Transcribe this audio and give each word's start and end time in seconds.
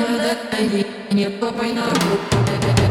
know 0.00 0.18
that 0.18 0.52
I 0.52 0.66
need 0.66 0.86
you, 1.18 1.30
but 1.38 1.54
know. 1.72 2.83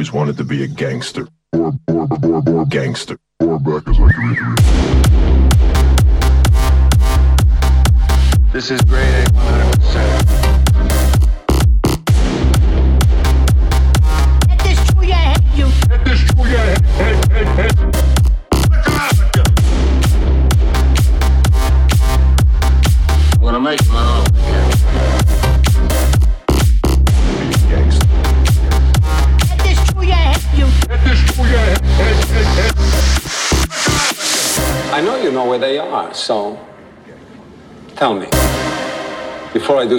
Always 0.00 0.12
wanted 0.14 0.38
to 0.38 0.44
be 0.44 0.62
a 0.62 0.66
gangster. 0.66 1.29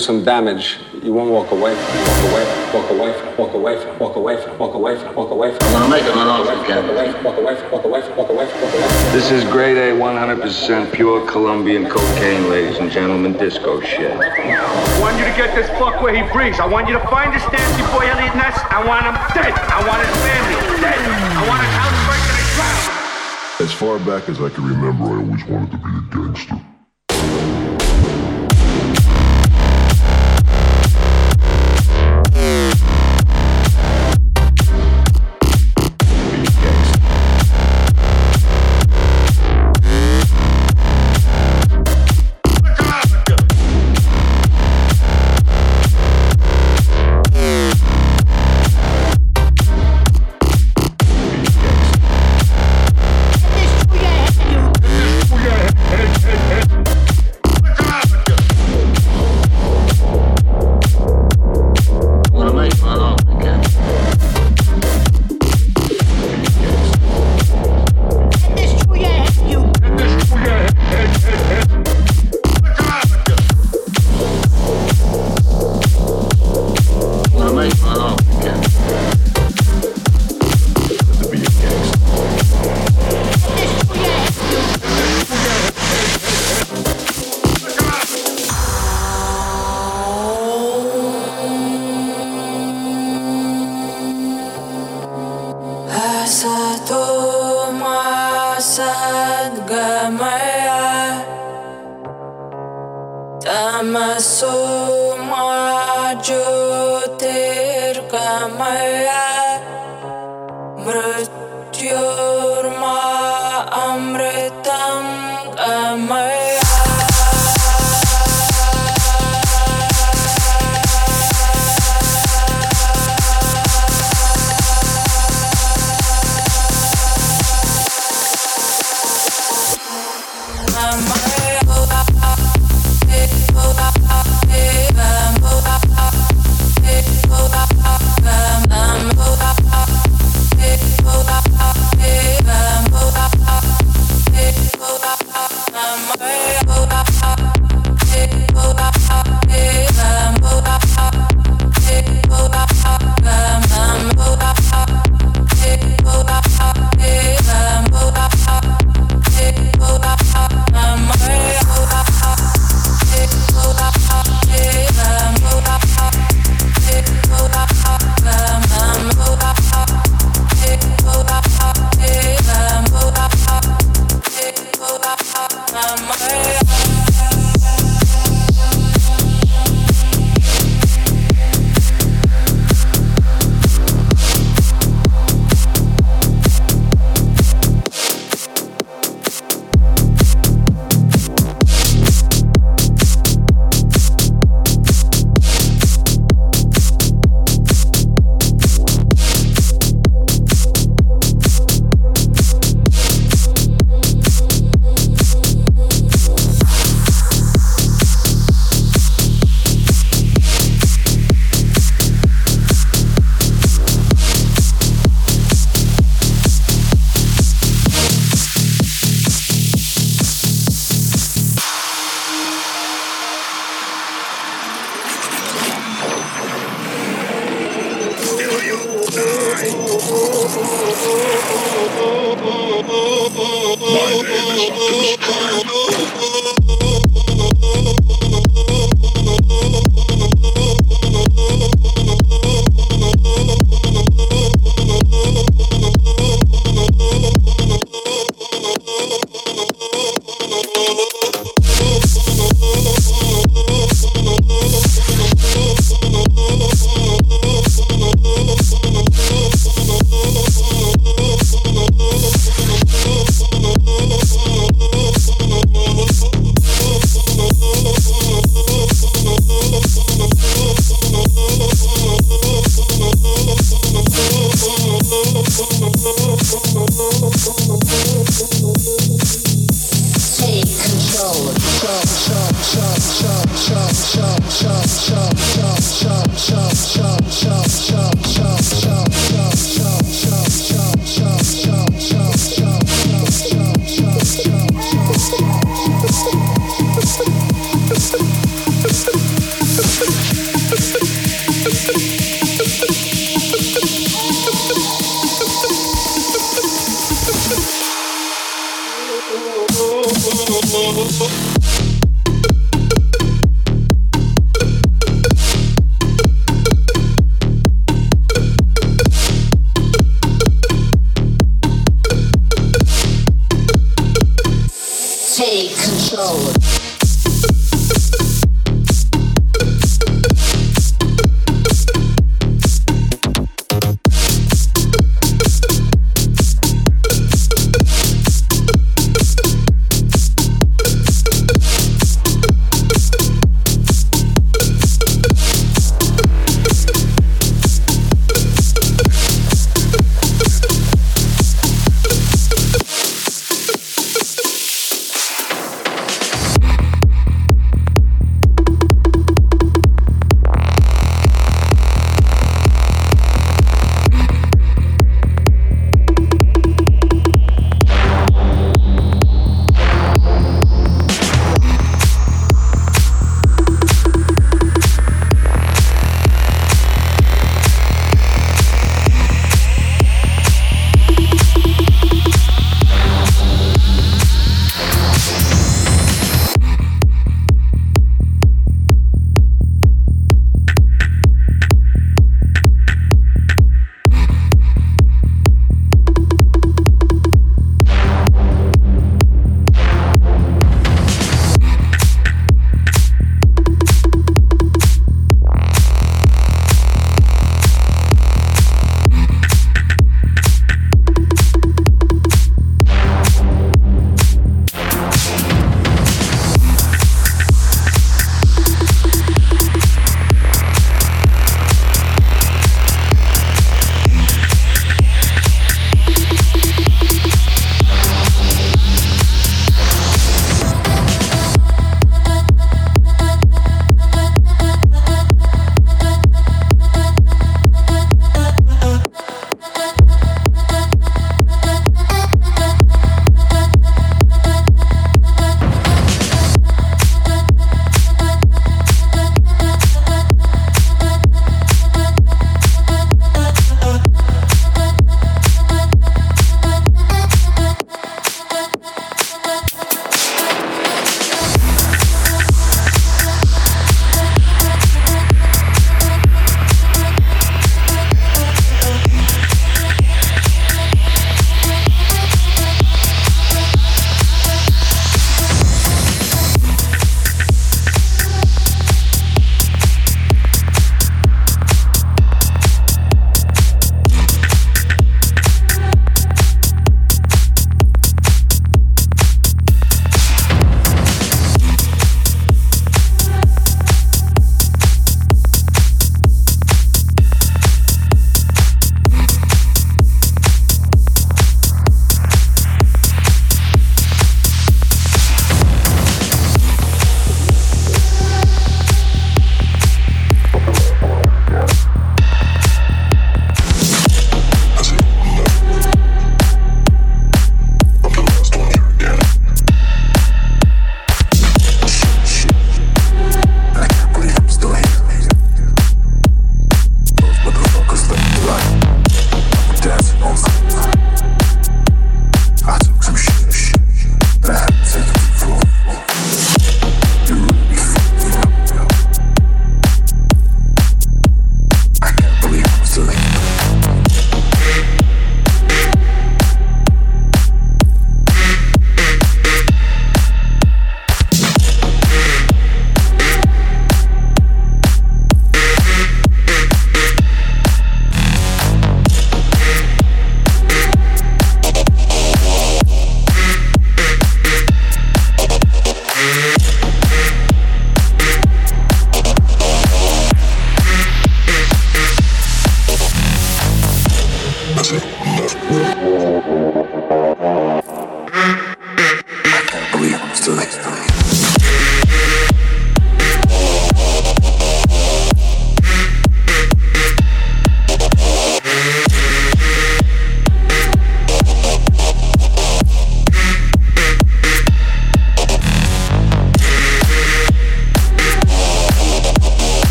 Some 0.00 0.24
damage, 0.24 0.78
you 1.02 1.12
won't 1.12 1.30
walk 1.30 1.50
away 1.50 1.74
from, 1.76 1.98
walk 2.08 2.32
away 2.32 2.44
from, 2.48 2.72
walk 2.72 2.90
away 2.90 3.12
from, 3.12 3.36
walk 3.36 3.54
away 3.54 3.76
from, 3.76 3.98
walk 3.98 4.16
away 4.16 4.42
from, 4.42 4.58
walk 4.58 4.74
away 4.74 4.96
from, 4.98 5.14
walk 5.14 5.30
away. 5.30 5.52
I'm 5.52 5.72
gonna 5.72 5.88
make 5.90 6.04
it 6.04 6.12
an 6.12 6.18
offer, 6.26 6.56
Walk 6.56 6.66
Captain. 6.66 7.22
walk 7.22 7.36
away 7.36 7.56
from, 7.60 7.70
walk 7.70 7.84
away 7.84 8.00
from, 8.02 8.16
walk 8.16 8.30
away 8.30 8.46
from, 8.48 8.62
walk 8.62 8.74
away 8.74 8.88
from. 8.88 9.12
This 9.12 9.30
is 9.30 9.44
grade 9.44 9.76
A 9.76 9.92
100% 9.92 10.92
pure 10.94 11.26
Colombian 11.28 11.86
cocaine, 11.86 12.48
ladies 12.48 12.78
and 12.78 12.90
gentlemen, 12.90 13.34
disco 13.34 13.78
shit. 13.82 14.10
I 14.10 15.00
want 15.00 15.18
you 15.18 15.26
to 15.26 15.36
get 15.36 15.54
this 15.54 15.68
fuck 15.78 16.00
where 16.00 16.16
he 16.16 16.22
breathes. 16.32 16.60
I 16.60 16.66
want 16.66 16.88
you 16.88 16.94
to 16.94 17.06
find 17.08 17.34
this 17.34 17.44
Nancy 17.52 17.82
boy 17.92 18.08
Eliot 18.08 18.34
Ness. 18.34 18.58
I 18.70 18.82
want 18.88 19.04
him 19.04 19.14
dead. 19.36 19.52
I 19.52 19.86
want 19.86 20.00
his 20.00 20.16
family 20.24 20.80
dead. 20.80 20.96
I 20.96 21.46
want 21.46 21.60
his 21.60 21.74
house 21.76 21.98
burnt 22.08 22.24
to 22.24 22.34
the 22.40 22.46
ground. 22.56 23.68
As 23.68 23.72
far 23.76 23.98
back 23.98 24.30
as 24.30 24.40
I 24.40 24.48
can 24.48 24.64
remember, 24.66 25.04
I 25.04 25.20
always 25.20 25.44
wanted 25.44 25.70
to 25.72 25.76
be 25.76 25.90
a 25.90 26.24
gangster. 26.24 26.69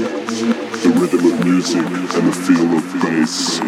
the 0.00 0.92
rhythm 1.00 1.32
of 1.32 1.44
music 1.44 1.82
and 1.82 2.28
the 2.28 2.32
feel 2.32 2.76
of 2.76 3.02
bass, 3.02 3.58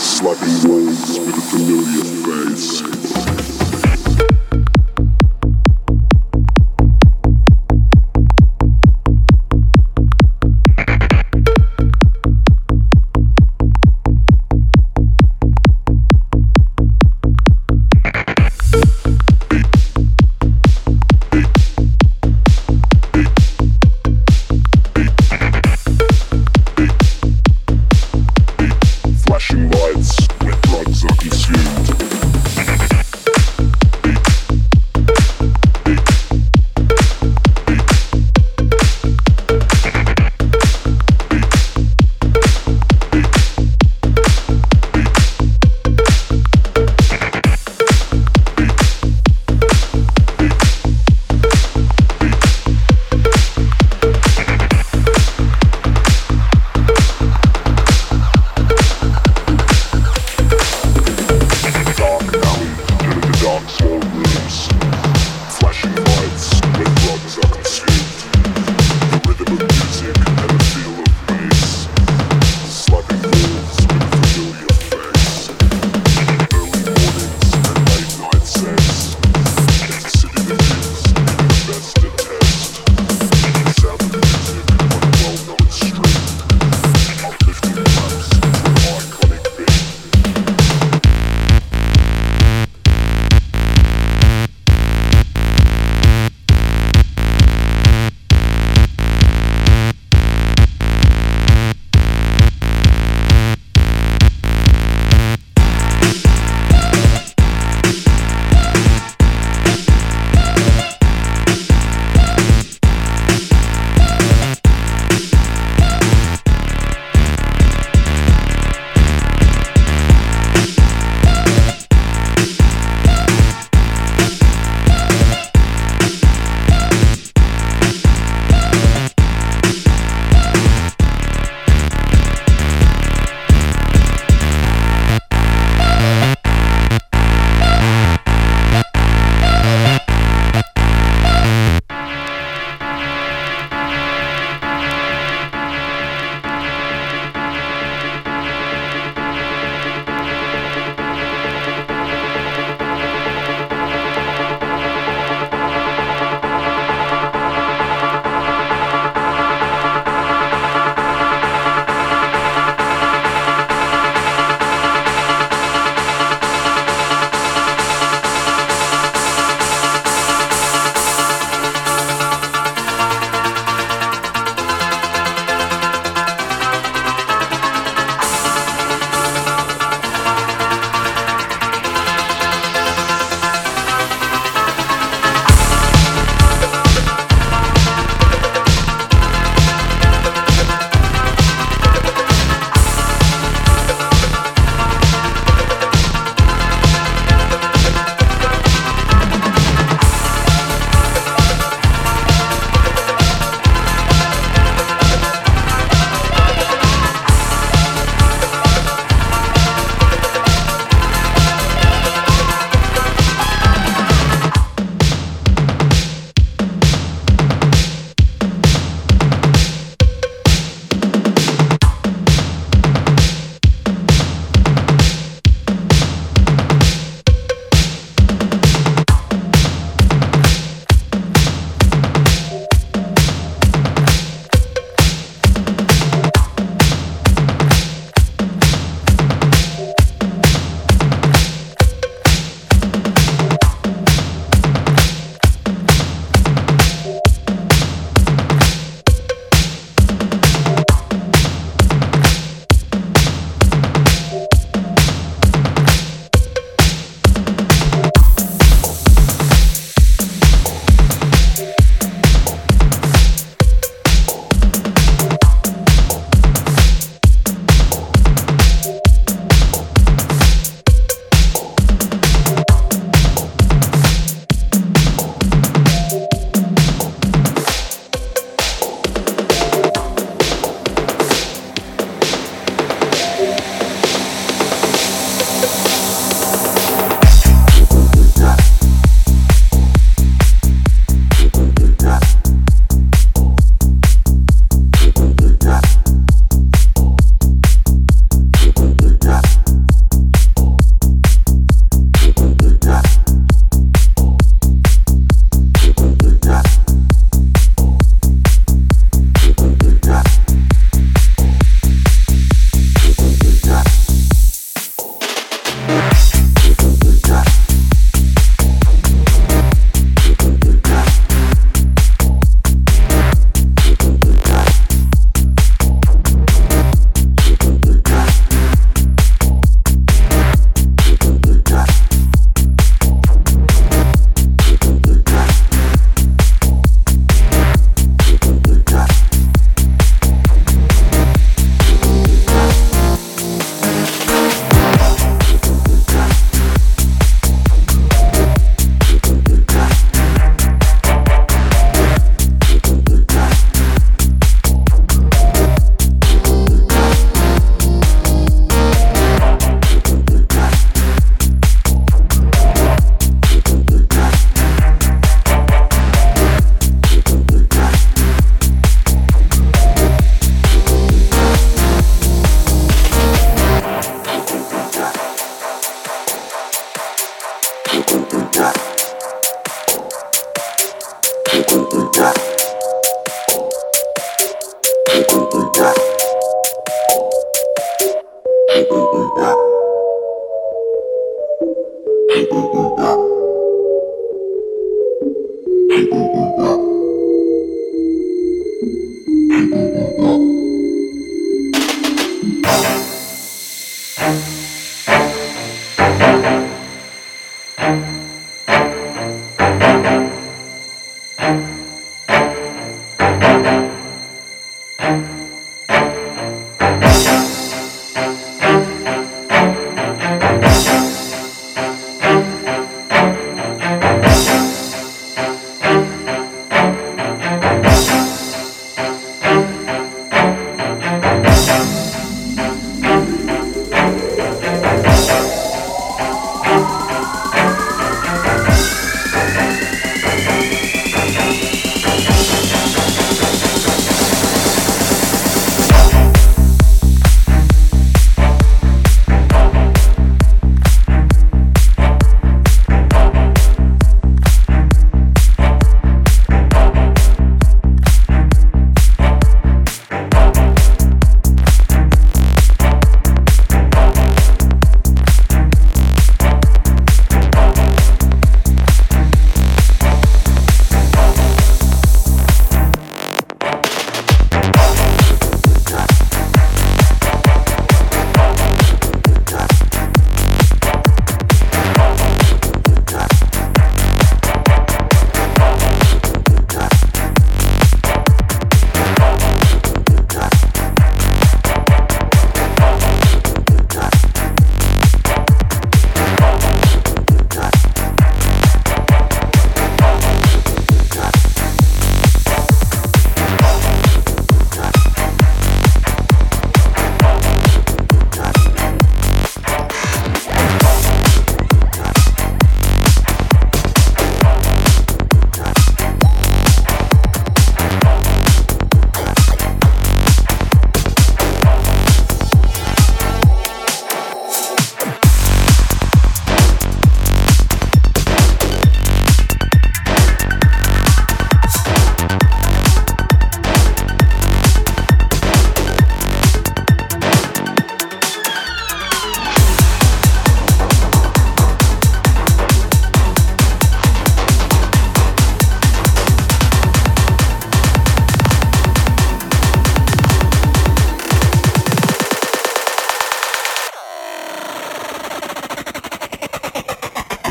slapping 0.00 0.70
waves 0.70 1.18
with 1.18 1.36
a 1.36 1.40
familiar 1.50 2.04
face. 2.24 3.57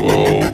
Whoa. 0.00 0.47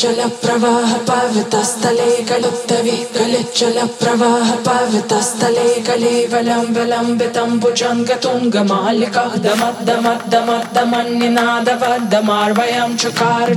चलप्रवाह 0.00 0.90
पवितस्तले 1.08 2.10
गलुप्तविकलिच्चलप्रवाह 2.28 4.52
पवितस्तले 4.68 5.64
गले 5.88 6.12
वलं 6.32 6.70
विलम्बि 6.76 7.28
तम्बुजं 7.36 7.98
गतुं 8.10 8.40
गमालिकः 8.54 9.34
दमद्दमद्दमन्यनादवद् 9.46 12.08
दमार्वयं 12.14 12.90
चकार 13.02 13.48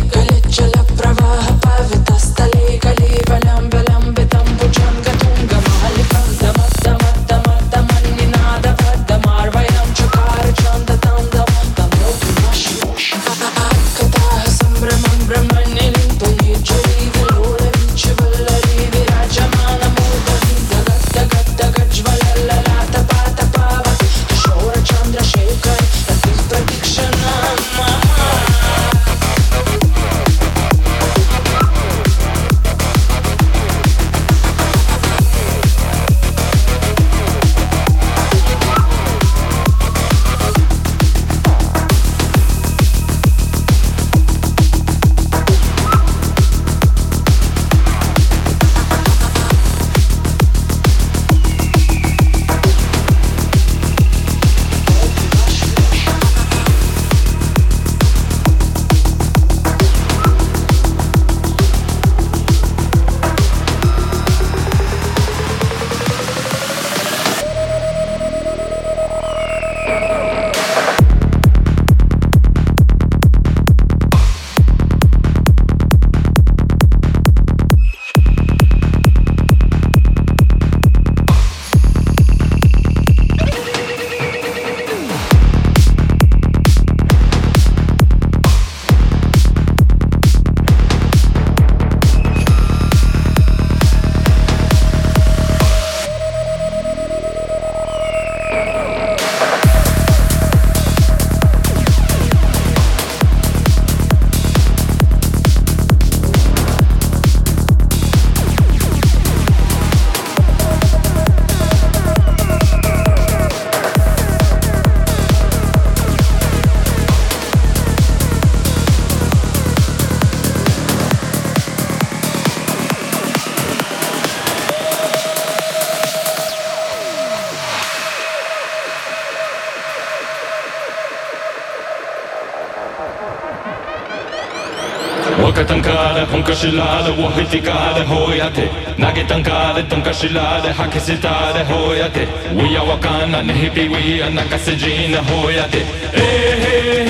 شلال 136.65 137.25
وحتكال 137.25 138.07
هويته 138.07 138.69
ناقي 138.99 139.25
تنقال 139.25 139.89
تنقى 139.89 140.15
شلال 140.15 140.75
حكي 140.75 140.99
ستال 141.01 141.57
هويته 141.73 142.27
ويا 142.55 142.81
وكان 142.81 143.47
نهبي 143.47 143.89
ويا 143.89 144.29
نكسجين 144.29 145.15
هويته 145.15 145.83
إيه 146.15 147.05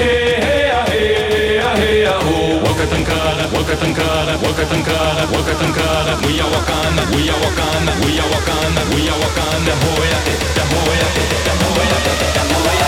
وكتنكالك 2.65 3.51
وكتنكالك 3.55 4.41
وكتنكالك 4.43 5.29
وكتنكالك 5.33 6.19
ويا 6.27 6.45
وكان 6.55 6.97
ويا 7.15 7.35
وكان 7.45 7.87
ويا 8.03 8.25
وكان 8.33 8.77
ويا 8.93 9.15
وكان 9.23 9.67
هويته 9.83 10.35
هويته 10.73 11.25
هويته 11.63 12.43
هويته 12.55 12.85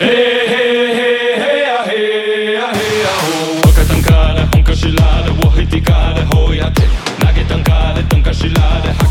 Hey! 0.00 0.31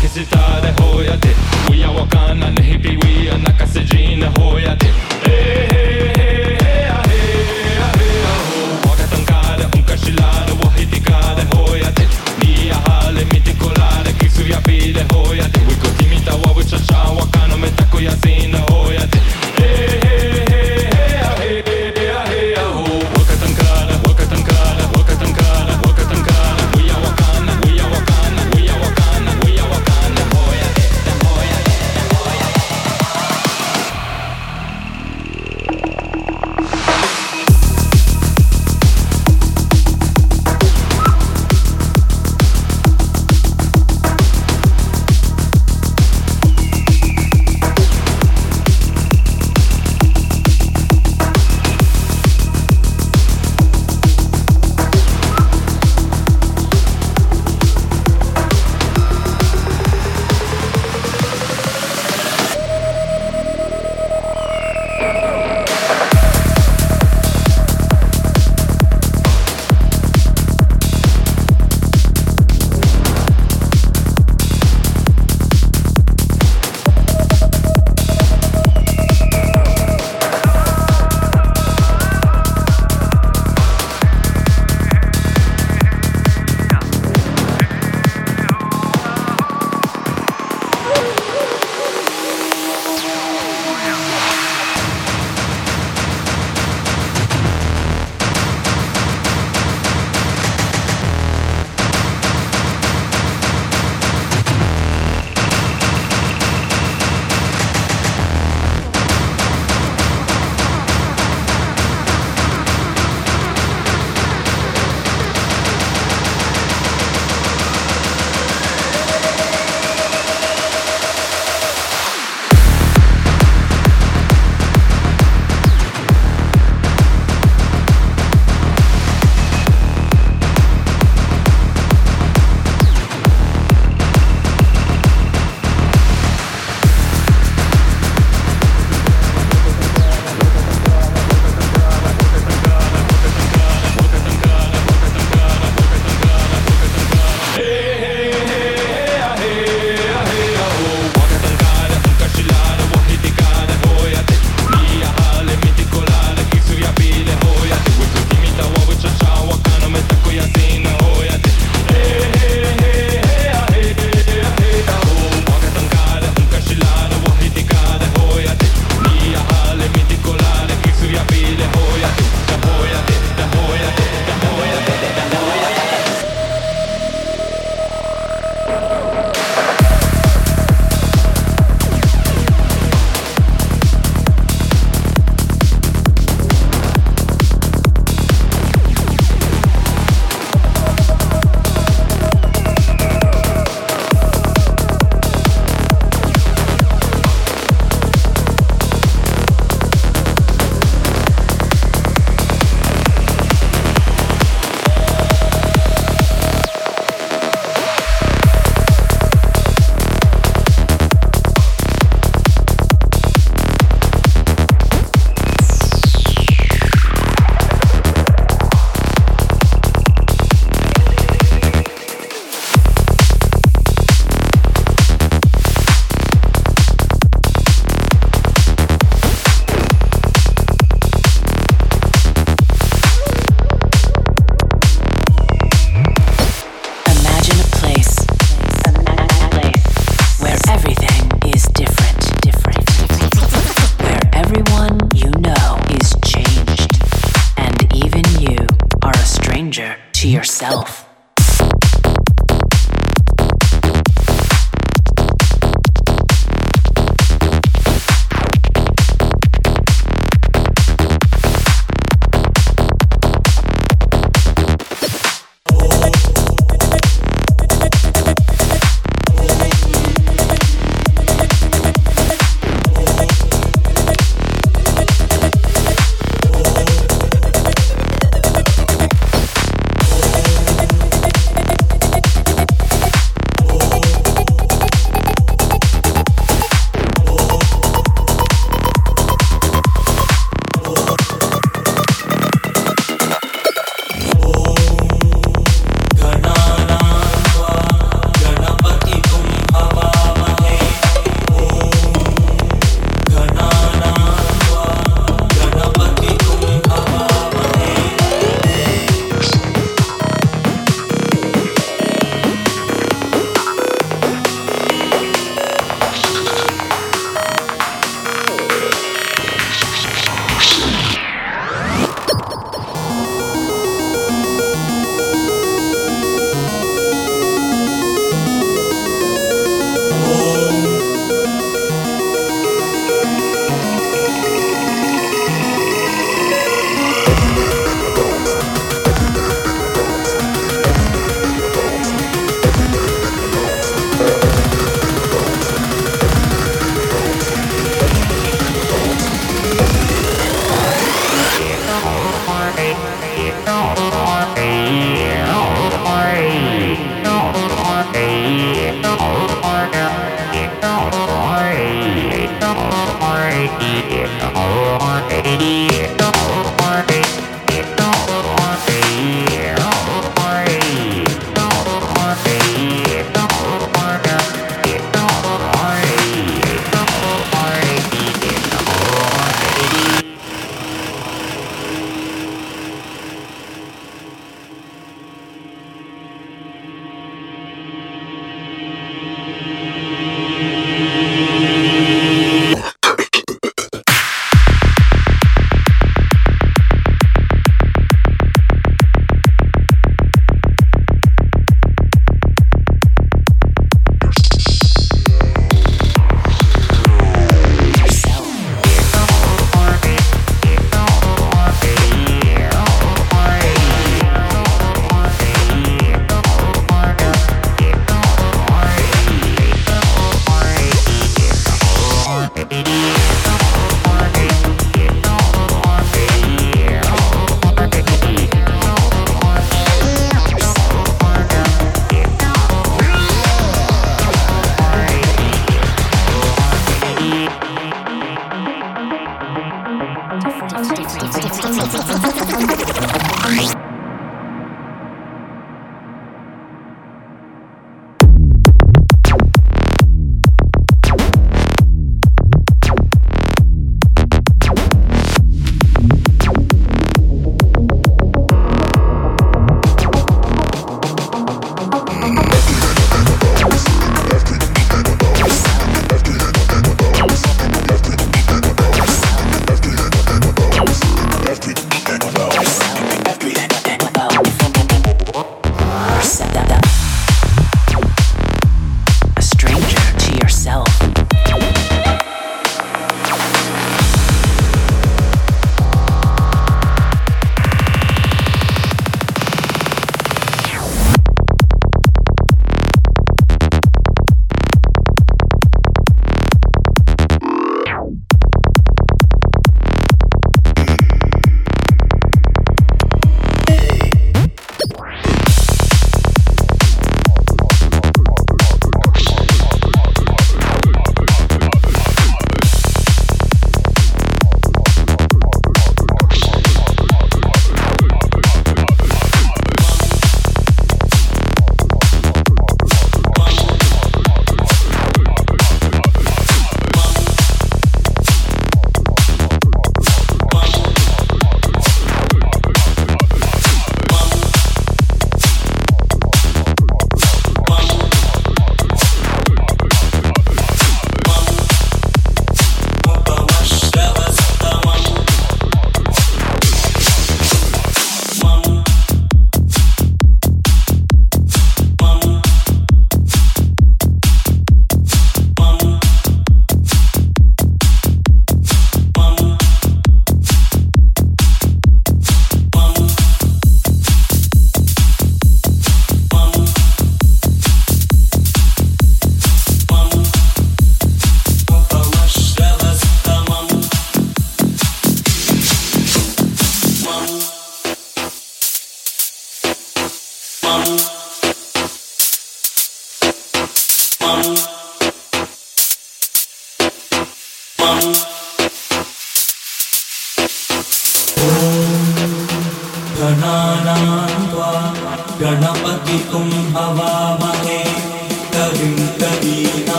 Tunkashilare, 0.00 0.70
hakisitare, 0.70 0.72
hoyate. 0.72 1.34
We 1.70 1.84
are 1.84 1.92
wakana, 1.92 2.50
nehipi, 2.50 2.96
we 3.04 3.28
are 3.30 3.38
nakasejina, 3.38 4.30
hoyate. 4.38 4.86
Hey, 4.86 5.09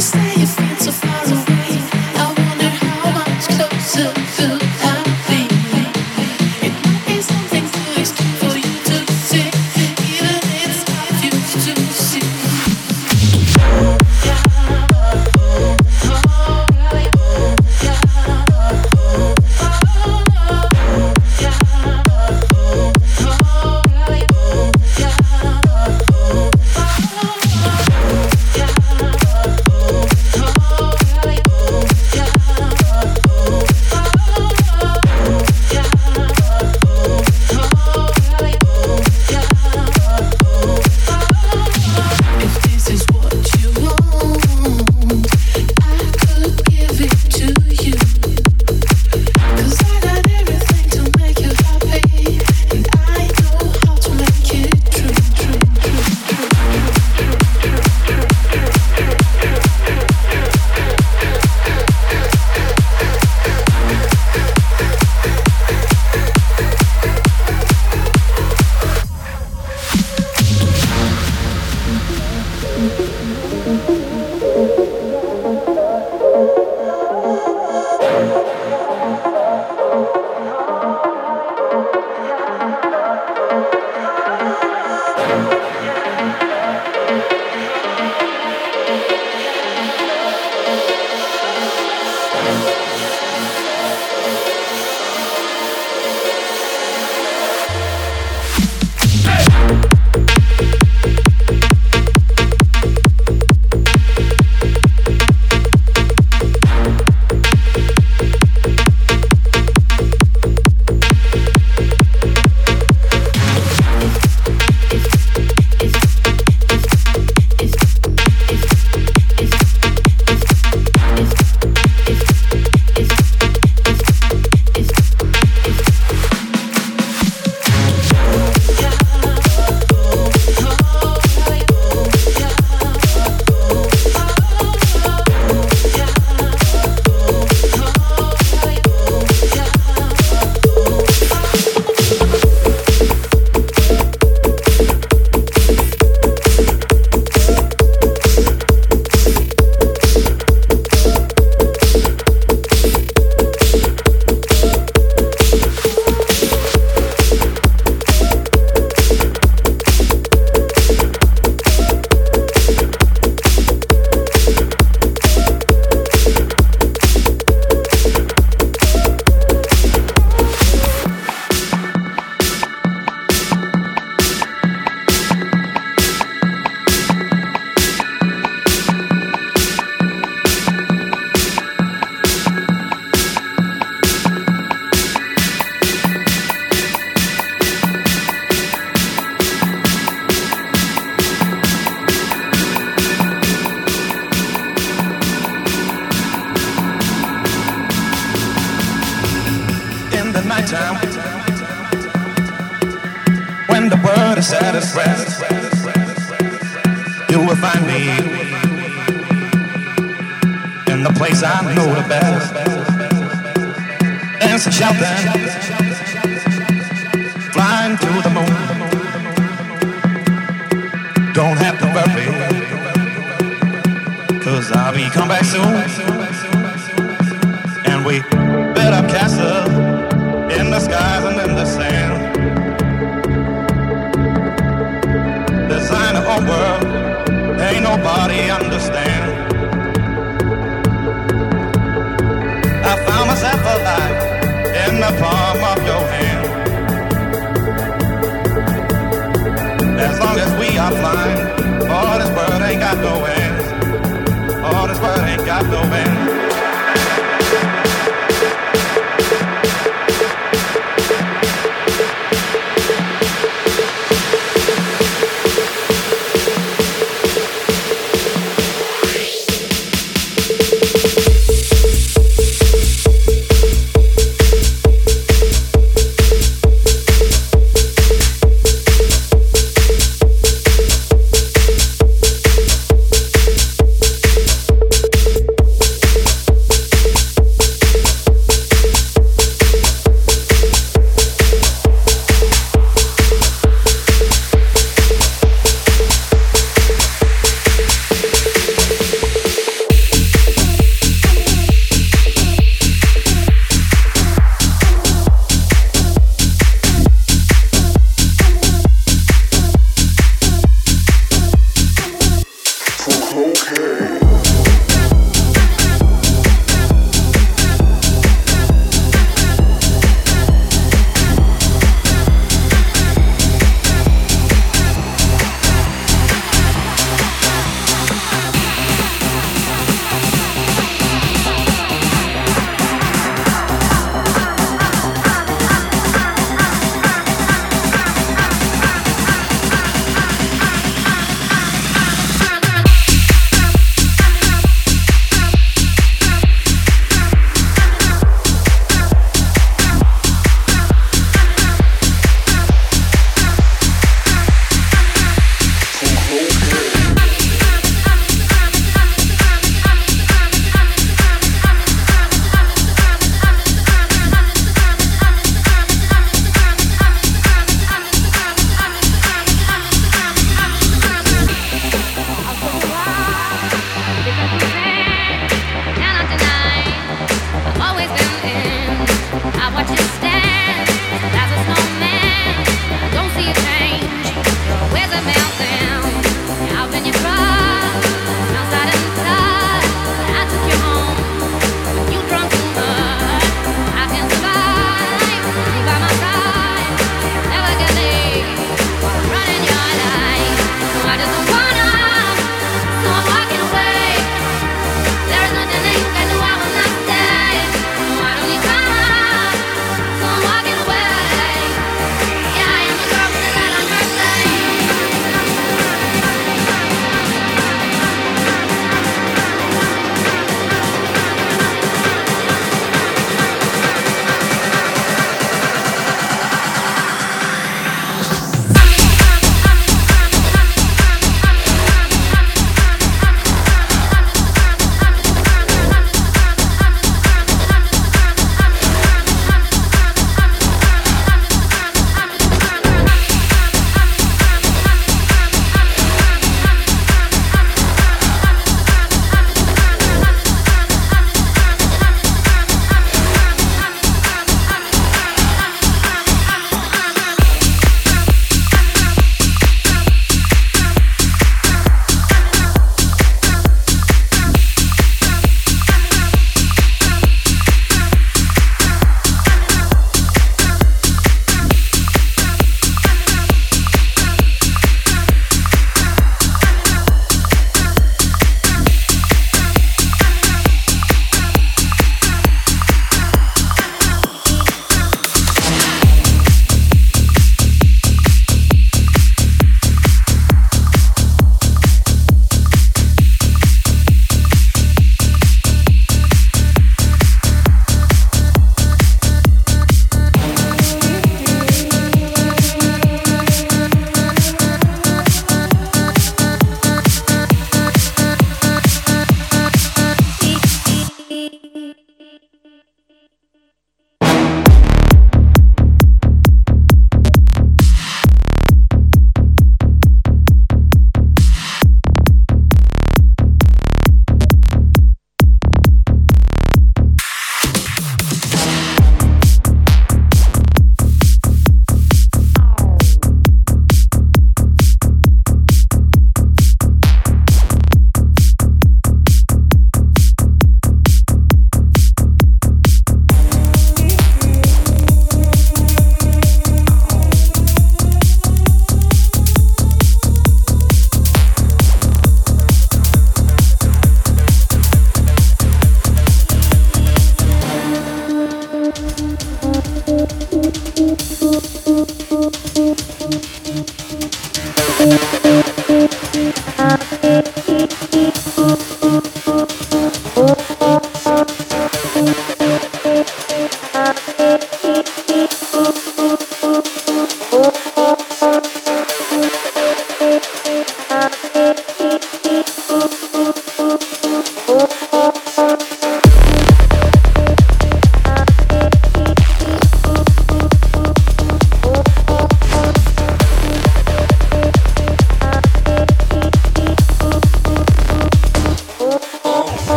You 0.00 0.04
say 0.04 0.34
you 0.40 0.46
feel 0.46 0.76
so 0.78 0.92
far 0.92 1.26
away. 1.26 1.39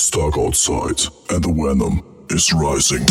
It's 0.00 0.08
dark 0.08 0.38
outside, 0.38 1.02
and 1.28 1.44
the 1.44 1.52
venom 1.52 2.02
is 2.30 2.54
rising. 2.54 3.04